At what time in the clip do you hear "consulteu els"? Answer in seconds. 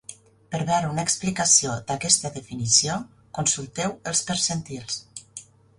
3.41-4.27